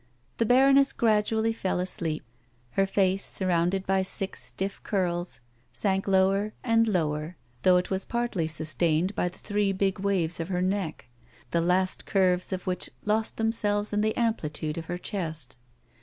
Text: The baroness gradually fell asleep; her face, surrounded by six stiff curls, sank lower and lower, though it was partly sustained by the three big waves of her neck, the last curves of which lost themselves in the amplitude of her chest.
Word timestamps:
The 0.37 0.47
baroness 0.47 0.93
gradually 0.93 1.53
fell 1.53 1.79
asleep; 1.79 2.25
her 2.71 2.87
face, 2.87 3.23
surrounded 3.23 3.85
by 3.85 4.01
six 4.01 4.43
stiff 4.43 4.81
curls, 4.81 5.41
sank 5.71 6.07
lower 6.07 6.53
and 6.63 6.87
lower, 6.87 7.37
though 7.61 7.77
it 7.77 7.91
was 7.91 8.07
partly 8.07 8.47
sustained 8.47 9.13
by 9.13 9.29
the 9.29 9.37
three 9.37 9.71
big 9.71 9.99
waves 9.99 10.39
of 10.39 10.49
her 10.49 10.63
neck, 10.63 11.05
the 11.51 11.61
last 11.61 12.07
curves 12.07 12.51
of 12.51 12.65
which 12.65 12.89
lost 13.05 13.37
themselves 13.37 13.93
in 13.93 14.01
the 14.01 14.17
amplitude 14.17 14.79
of 14.79 14.85
her 14.85 14.97
chest. 14.97 15.55